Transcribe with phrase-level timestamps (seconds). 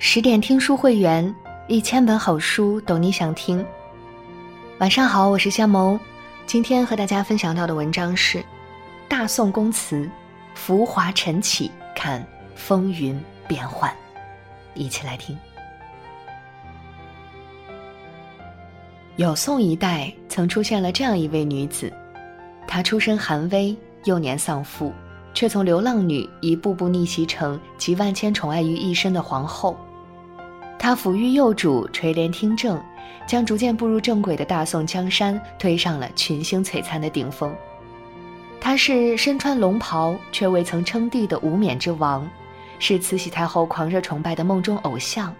[0.00, 1.34] 十点听书会员，
[1.66, 3.66] 一千本好书，懂你想听。
[4.78, 5.98] 晚上好，我是夏萌，
[6.46, 8.38] 今天和大家分享到的文章是
[9.08, 9.96] 《大宋宫词》，
[10.54, 12.24] 浮华晨起，看
[12.54, 13.92] 风云变幻，
[14.72, 15.36] 一起来听。
[19.16, 21.92] 有宋一代曾出现了这样一位女子，
[22.68, 24.92] 她出身寒微，幼年丧父，
[25.34, 29.76] 却从流浪女一步步逆袭成集万千宠爱于一身的皇后。
[30.78, 32.80] 他抚育幼主，垂帘听政，
[33.26, 37.54] 将逐渐步入正轨的大宋江山推上了群星璀璨的顶峰。
[38.60, 42.28] 他是身穿龙袍却未曾称帝的无冕之王，
[42.78, 45.34] 是慈禧太后狂热崇拜的梦中偶像。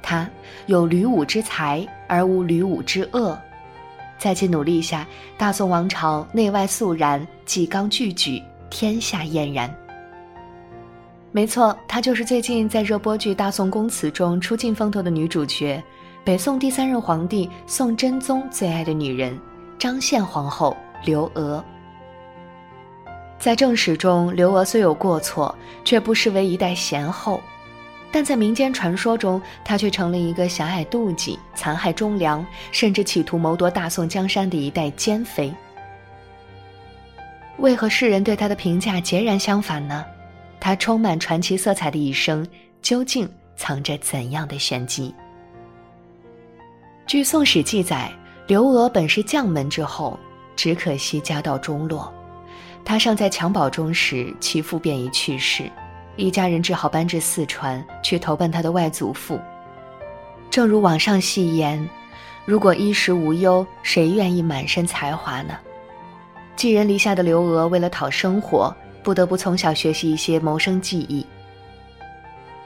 [0.00, 0.28] 他
[0.66, 3.38] 有吕武之才而无吕武之恶，
[4.18, 9.72] 在其努力下，大宋王朝内外肃然，纪纲俱举，天下俨然。
[11.34, 15.82] 没错，她就是最近在热播剧《大宋宫词》中出尽风头的女主角，
[16.22, 19.34] 北宋第三任皇帝宋真宗最爱的女人——
[19.78, 21.64] 张宪皇后刘娥。
[23.38, 25.54] 在正史中，刘娥虽有过错，
[25.86, 27.40] 却不失为一代贤后；
[28.12, 35.50] 但在民间传说中，她却成了一个狭隘妒忌、残害忠良，甚至企图谋夺大宋江山的一代奸妃。
[37.56, 40.04] 为何世人对她的评价截然相反呢？
[40.64, 42.46] 他充满传奇色彩的一生，
[42.82, 45.12] 究竟藏着怎样的玄机？
[47.04, 48.08] 据《宋史》记载，
[48.46, 50.16] 刘娥本是将门之后，
[50.54, 52.14] 只可惜家道中落。
[52.84, 55.68] 她尚在襁褓中时，其父便已去世，
[56.14, 59.40] 一家人只好搬至四川去投奔他的外祖父。
[60.48, 61.90] 正如网上戏言
[62.46, 65.58] ：“如果衣食无忧，谁愿意满身才华呢？”
[66.54, 68.72] 寄人篱下的刘娥，为了讨生活。
[69.02, 71.26] 不得不从小学习一些谋生技艺。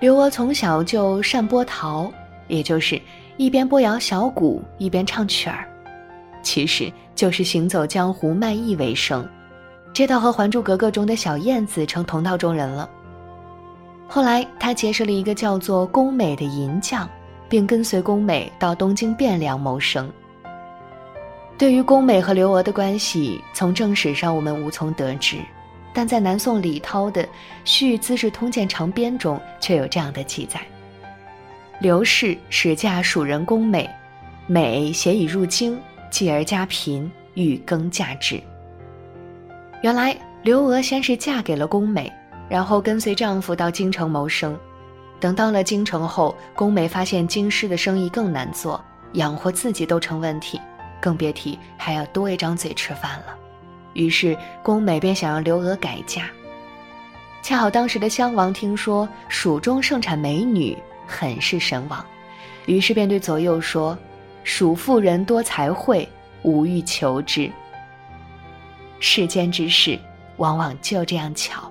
[0.00, 2.12] 刘娥从小就善拨桃，
[2.48, 3.00] 也就是
[3.36, 5.64] 一边拨摇小鼓一边唱曲儿，
[6.42, 9.28] 其实就是行走江湖卖艺为生。
[9.92, 12.88] 这倒和《还珠格格》中的小燕子成同道中人了。
[14.08, 17.08] 后来，她结识了一个叫做宫美的银匠，
[17.48, 20.10] 并跟随宫美到东京汴梁谋生。
[21.58, 25.36] 对于宫美和刘娥的关系，从正史上我们无从得知。
[25.94, 27.22] 但在南宋李涛的
[27.64, 30.60] 《续资治通鉴长编》中，却有这样的记载：
[31.80, 33.88] 刘氏始嫁蜀人宫美，
[34.46, 35.78] 美携以入京，
[36.10, 38.40] 继而家贫，欲更嫁之。
[39.82, 42.10] 原来刘娥先是嫁给了宫美，
[42.48, 44.58] 然后跟随丈夫到京城谋生。
[45.20, 48.82] 等到了京城后，宫美发现京师的生意更难做，
[49.12, 50.60] 养活自己都成问题，
[51.00, 53.36] 更别提还要多一张嘴吃饭了。
[53.94, 56.30] 于是，宫美便想让刘娥改嫁。
[57.42, 60.76] 恰好当时的襄王听说蜀中盛产美女，
[61.06, 62.04] 很是神往，
[62.66, 63.98] 于是便对左右说
[64.44, 66.08] ：“蜀妇人多才慧，
[66.42, 67.50] 吾欲求之。”
[69.00, 69.98] 世间之事，
[70.36, 71.70] 往往就这样巧。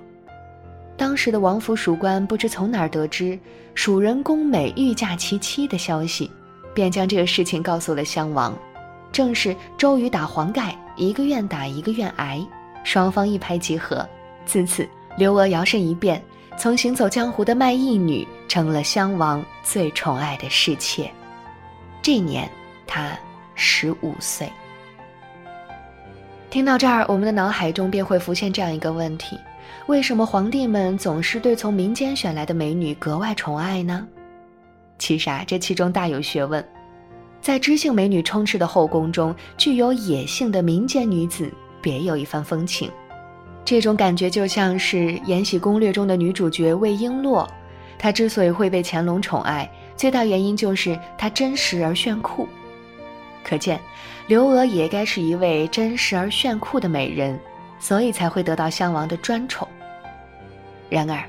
[0.96, 3.38] 当时的王府属官不知从哪儿得知
[3.74, 6.30] 蜀人宫美欲嫁其妻的消息，
[6.74, 8.54] 便将这个事情告诉了襄王。
[9.10, 10.76] 正是周瑜打黄盖。
[10.96, 12.44] 一个愿打，一个愿挨，
[12.84, 14.06] 双方一拍即合。
[14.44, 16.22] 自此，刘娥摇身一变，
[16.58, 21.10] 从行走江湖的卖艺女，成了襄王最宠爱的侍妾。
[22.02, 22.50] 这年，
[22.86, 23.16] 她
[23.54, 24.50] 十五岁。
[26.50, 29.38] 听到这儿，我们的脑海中便会浮现这样一个问题：
[29.86, 34.06] 为什么皇帝们总是对从民间选来的美女格外宠爱呢？
[34.98, 36.62] 其实啊，这其中大有学问。
[37.42, 42.88] 在知性美女充斥的后宫中，具有野性的民间女子别有一番风情。
[43.64, 47.44] 这种感觉就像是《延禧攻略》中的女主角魏璎珞，
[47.98, 52.48] 她之所以会被乾隆宠爱，最大原因就是她真实而炫酷。
[53.42, 53.80] 可见，
[54.28, 57.36] 刘娥也该是一位真实而炫酷的美人，
[57.80, 59.66] 所以才会得到襄王的专宠。
[60.88, 61.20] 然而，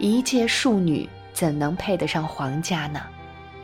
[0.00, 3.00] 一介庶女怎能配得上皇家呢？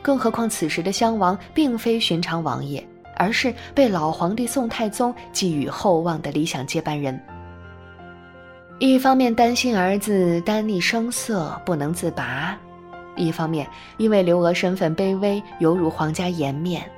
[0.01, 2.85] 更何况，此时的襄王并非寻常王爷，
[3.17, 7.19] 而是被老皇帝宋太宗寄予厚望的理想接班人。
[8.79, 12.57] 一方面担心儿子丹溺声色不能自拔，
[13.17, 13.67] 一方面
[13.97, 16.89] 因为刘娥身份卑微，犹如皇家颜面，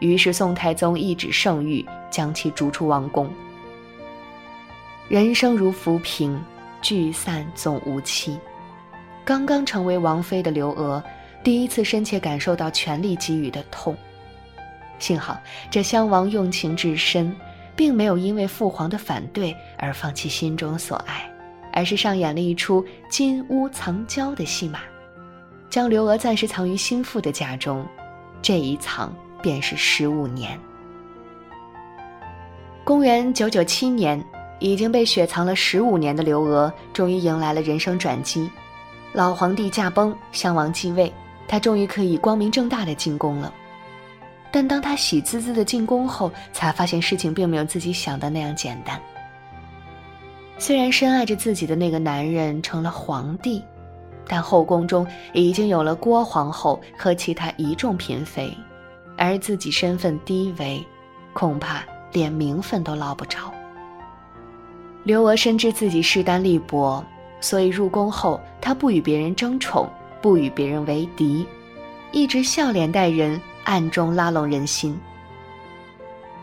[0.00, 3.30] 于是宋太宗一纸圣谕，将其逐出王宫。
[5.08, 6.38] 人生如浮萍，
[6.82, 8.36] 聚散总无期。
[9.24, 11.00] 刚刚成为王妃的刘娥。
[11.42, 13.96] 第一次深切感受到权力给予的痛，
[14.98, 15.38] 幸好
[15.70, 17.34] 这襄王用情至深，
[17.74, 21.30] 并没有因为父皇的反对而放弃心中所爱，
[21.72, 24.80] 而是上演了一出金屋藏娇的戏码。
[25.70, 27.86] 将刘娥暂时藏于心腹的家中，
[28.42, 30.58] 这一藏便是十五年。
[32.84, 34.22] 公元九九七年，
[34.58, 38.50] 已经被雪藏了十五年的刘娥，终于迎来了人生转机。
[39.12, 41.12] 老皇帝驾崩，襄王继位，
[41.48, 43.52] 他终于可以光明正大的进宫了。
[44.50, 49.00] 但当他喜滋滋的进宫后，才发现事情并没有自己想的那样简单。
[50.56, 53.62] 虽然深爱着自己的那个男人成了皇帝，
[54.26, 58.52] 但后宫中已经有了郭皇后和其他一众嫔妃，
[59.16, 60.84] 而自己身份低微，
[61.32, 63.52] 恐怕连名分都捞不着。
[65.04, 67.04] 刘娥深知自己势单力薄，
[67.40, 69.88] 所以入宫后，她不与别人争宠，
[70.20, 71.46] 不与别人为敌，
[72.12, 73.40] 一直笑脸待人。
[73.64, 74.98] 暗中拉拢人心。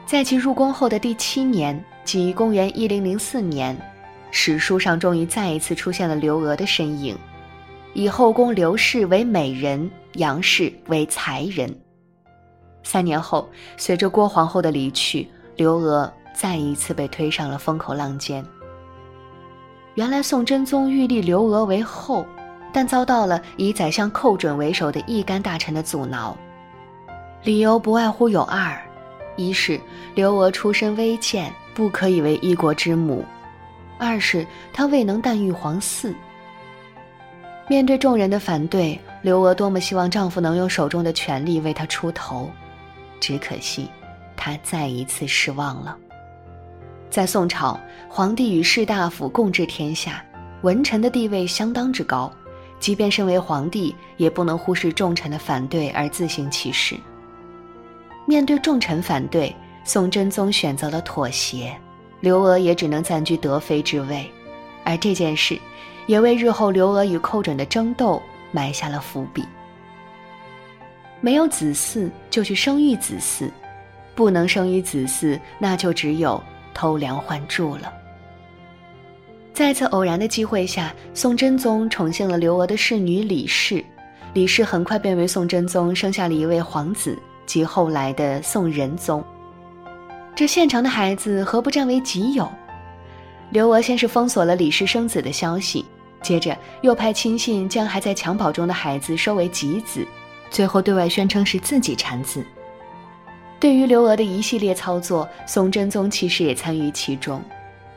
[0.06, 3.76] 在其入宫后的第七年，即公元一零零四年，
[4.30, 7.18] 史书上终于再一次出现了刘娥的身影，
[7.96, 11.76] 以后宫刘氏为美人，杨氏为才人。
[12.84, 18.46] 三年后，随着郭皇后的离去，刘娥再一次被推上了风口浪尖。
[19.96, 22.24] 原来宋真宗欲立刘娥为后，
[22.72, 26.36] 但遭到了以宰相寇准为首的一干大臣的阻挠。
[27.44, 28.76] 理由不外乎有二：
[29.36, 29.80] 一是
[30.14, 33.24] 刘娥出身微贱，不可以为一国之母；
[33.98, 36.14] 二是她未能诞育皇嗣。
[37.68, 42.50] 面对众人的反对，刘娥多么希望丈夫能用手中的权力为她出头，
[43.20, 43.90] 只可惜，
[44.36, 45.98] 她再一次失望了。
[47.10, 47.80] 在宋朝，
[48.10, 50.24] 皇帝与士大夫共治天下，
[50.62, 52.32] 文臣的地位相当之高，
[52.86, 56.96] 即便身为皇帝，也不能忽视重臣的反对而自行其事。
[58.28, 61.76] 面对重臣反对，宋真宗选择了妥协，
[62.20, 64.32] 刘娥也只能暂居德妃之位，
[64.84, 65.60] 而这件事，
[66.06, 68.22] 也为日后刘娥与寇准的争斗
[68.52, 69.44] 埋下了伏笔。
[71.22, 73.50] 没有子嗣就去生育子嗣，
[74.14, 76.40] 不能生育子嗣，那就只有
[76.72, 77.92] 偷梁换柱了。
[79.56, 83.82] 在一次偶然的机会下，宋真宗宠幸了刘娥的侍女李氏，
[84.34, 87.18] 李氏很快便为宋真宗生下了一位皇子。
[87.46, 89.24] 及后来的宋仁宗，
[90.36, 92.50] 这现成的孩子何不占为己有？
[93.52, 95.86] 刘娥先是封锁了李氏生子的消息，
[96.24, 100.06] 接着又派亲信将还在襁褓中的孩子收为己子，
[100.50, 102.44] 最后对外宣称是自己产子。
[103.60, 107.40] 对于刘娥的一系列操作，宋真宗其实也参与其中，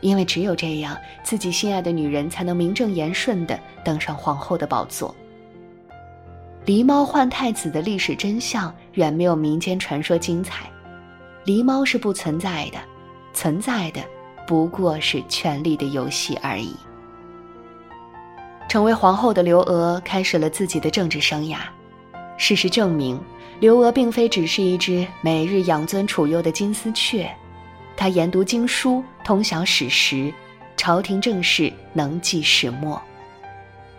[0.00, 5.14] 因为只有这样，自己心爱的女人才能名正言顺地登上皇后的宝座。
[6.66, 10.70] 狸猫换太子的历史真相远没有民间传说精彩，
[11.44, 12.78] 狸猫是不存在的，
[13.32, 14.02] 存在的
[14.46, 16.74] 不过是权力的游戏而已。
[18.68, 21.56] 成为皇后的刘娥开始了自己的政治生涯。
[22.36, 23.18] 事实证明，
[23.60, 27.34] 刘娥并非只是一只每日养尊处优的金丝雀，
[27.98, 30.32] 她研读经书，通晓史实，
[30.76, 33.02] 朝廷政事能记始末。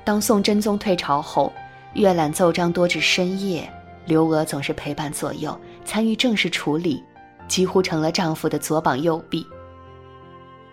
[0.05, 1.51] 当宋真宗退朝后。
[1.95, 3.67] 阅览奏章多至深夜，
[4.05, 7.03] 刘娥总是陪伴左右，参与政事处理，
[7.47, 9.43] 几乎成了丈夫的左膀右臂。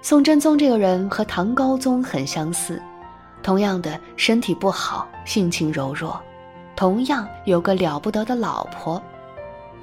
[0.02, 2.81] 宋真宗这个人和唐高宗很相似，
[3.43, 6.20] 同样的身体不好，性情柔弱，
[6.76, 9.02] 同样有个了不得的老婆。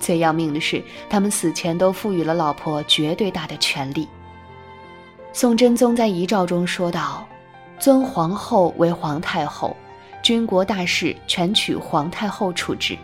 [0.03, 4.07] 最要命的是，他们死前都赋予了老婆绝对大的权力。
[5.31, 7.25] 宋真宗在遗诏中说道
[7.79, 9.75] ：“尊皇后为皇太后。”
[10.21, 12.97] 军国大事全取皇太后处置。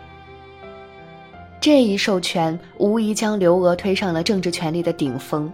[1.60, 5.52] 这一授权无疑将刘娥推上了政治权力的顶峰。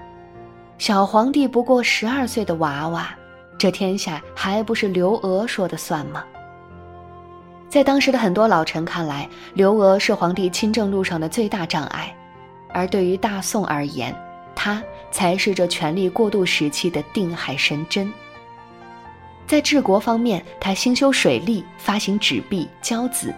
[0.79, 3.13] 小皇帝不过十二岁的娃娃，
[3.59, 6.25] 这天下还不是刘娥说的算吗？
[7.77, 12.11] 在当时的很多老臣看来，刘娥是皇帝亲政路上的最大障碍，
[12.71, 14.17] 而对于大宋而言，
[14.55, 18.11] 她才是这权力过渡时期的定海神针。
[19.47, 23.31] 在治国方面，他兴修水利，发行纸币交子，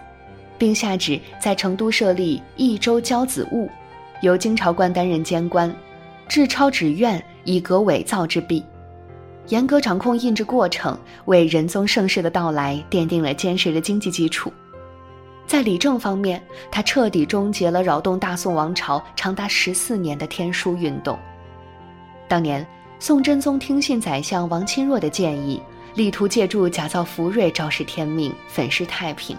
[0.57, 3.69] 并下旨在成都设立益州交子务，
[4.21, 5.69] 由京朝官担任监官，
[6.29, 8.63] 制钞纸院以革伪造之弊，
[9.49, 14.51] 严格掌控印制过程，为仁宗盛世的到来奠定了坚实的经济基础。
[15.45, 16.41] 在理政方面，
[16.71, 21.17] 他彻底终结了扰动大宋王朝长达十四年的天书运动。
[22.27, 22.65] 当年，
[22.99, 25.61] 宋真宗听信宰相王钦若的建议。
[25.95, 29.35] 力图借助假造福瑞昭示天命，粉饰太平。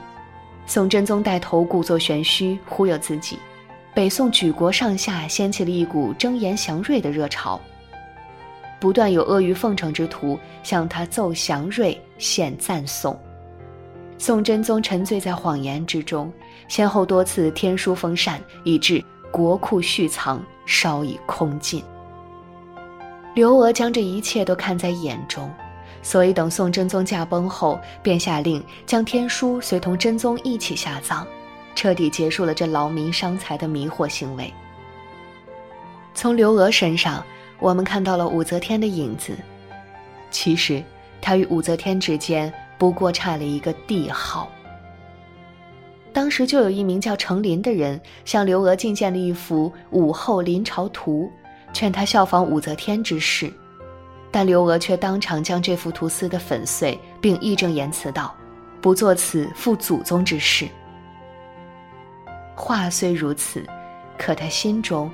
[0.66, 3.38] 宋真宗带头故作玄虚，忽悠自己。
[3.94, 7.58] 北宋举国上下掀起了一股争言祥瑞的热潮，
[8.80, 13.16] 不断有阿谀奉承之徒向他奏祥瑞、献赞颂。
[14.16, 16.32] 宋真宗沉醉在谎言之中，
[16.66, 21.82] 先后多次天书封禅，以致国库蓄藏稍已空尽。
[23.34, 25.50] 刘娥将这一切都看在眼中，
[26.02, 31.26] 所以等宋真宗驾崩后，便下令将天书随同真宗一起下葬，
[31.74, 34.52] 彻底结束了这劳民伤财的迷惑行为。
[36.12, 37.24] 从刘娥身上，
[37.60, 39.36] 我们看到了武则天的影子。
[40.30, 40.82] 其实，
[41.20, 42.52] 她与武则天之间。
[42.78, 44.50] 不过差了一个帝号。
[46.14, 51.30] 当时就有一名叫程琳的人向刘娥进献了一幅《武后临朝图》，
[51.74, 53.52] 劝她效仿武则天之事，
[54.30, 58.34] 但刘娥却当场将这幅图撕得粉碎，并义正言辞道
[58.80, 60.66] ：“不做此负祖宗之事。”
[62.56, 63.62] 话虽如此，
[64.16, 65.10] 可她心中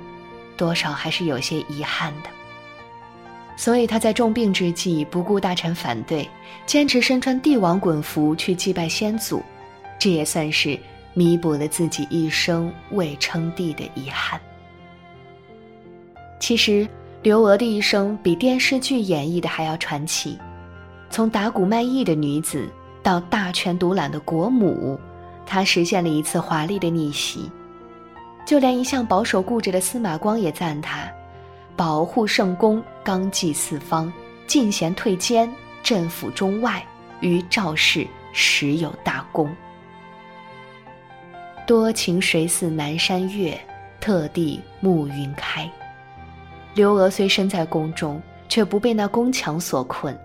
[0.55, 2.29] 多少还是有些遗憾的。
[3.57, 6.29] 所以他在重病之际不顾大臣反对，
[6.67, 9.41] 坚持身穿帝王衮服去祭拜先祖，
[9.97, 10.79] 这也算是
[11.15, 14.39] 弥补了自己一生未称帝的遗憾。
[16.39, 16.87] 其实，
[17.23, 20.37] 刘娥的一生比电视剧演绎的还要传奇，
[21.09, 22.69] 从打鼓卖艺的女子
[23.01, 24.99] 到大权独揽的国母，
[25.47, 27.51] 她实现了一次华丽的逆袭，
[28.45, 31.11] 就连一向保守固执的司马光也赞她。
[31.77, 34.11] 保护圣公，纲纪四方，
[34.47, 35.47] 进贤退奸，
[35.83, 36.83] 镇抚中外，
[37.21, 39.55] 于赵氏实有大功。
[41.67, 43.55] 多情谁似南山月，
[43.99, 45.69] 特地暮云开。
[46.73, 48.19] 刘娥虽身在宫中，
[48.49, 50.19] 却不被那宫墙所困，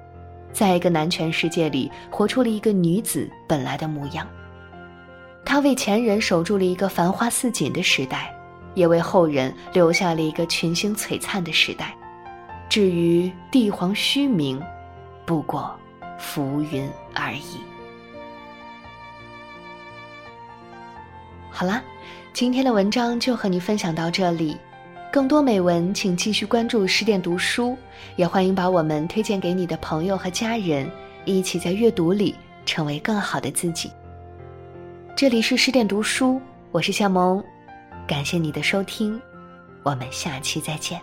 [0.54, 4.26] 在一个男权世界里，活出了一个女子本来的模样。
[5.44, 8.34] 她为前人守住了一个繁花似锦的时代。
[8.74, 11.94] 也为后人留下了一个群星璀璨的时代。
[12.68, 14.62] 至于帝皇虚名，
[15.26, 15.74] 不过
[16.18, 17.60] 浮云而已。
[21.50, 21.82] 好啦，
[22.32, 24.56] 今天的文章就和你分享到这里。
[25.12, 27.76] 更多美文，请继续关注十点读书，
[28.16, 30.90] 也欢迎把我们推荐给你的朋友和家人，
[31.26, 33.90] 一起在阅读里成为更好的自己。
[35.14, 37.44] 这里是十点读书，我是夏萌。
[38.12, 39.18] 感谢你的收听，
[39.82, 41.00] 我们下期再见。